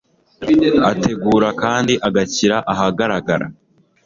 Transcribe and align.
Ategura 0.91 1.49
kandi 1.61 1.93
agashyira 2.07 2.57
ahagaragara 2.73 3.45